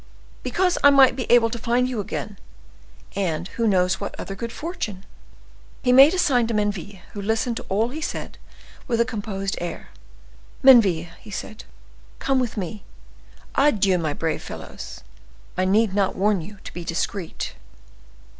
"Because 0.41 0.79
I 0.83 0.89
might 0.89 1.15
be 1.15 1.31
able 1.31 1.51
to 1.51 1.59
find 1.59 1.87
you 1.87 1.99
again, 1.99 2.39
and, 3.15 3.47
who 3.49 3.67
knows 3.67 3.99
what 3.99 4.19
other 4.19 4.33
good 4.33 4.51
fortune?" 4.51 5.05
He 5.83 5.91
made 5.91 6.15
a 6.15 6.17
sign 6.17 6.47
to 6.47 6.55
Menneville, 6.55 7.01
who 7.13 7.21
listened 7.21 7.55
to 7.57 7.65
all 7.69 7.89
he 7.89 8.01
said 8.01 8.39
with 8.87 8.99
a 8.99 9.05
composed 9.05 9.59
air. 9.61 9.89
"Menneville," 10.63 11.09
said 11.31 11.61
he, 11.61 11.67
"come 12.17 12.39
with 12.39 12.57
me. 12.57 12.83
Adieu, 13.53 13.99
my 13.99 14.13
brave 14.13 14.41
fellows! 14.41 15.01
I 15.55 15.65
need 15.65 15.93
not 15.93 16.15
warn 16.15 16.41
you 16.41 16.57
to 16.63 16.73
be 16.73 16.83
discreet." 16.83 17.53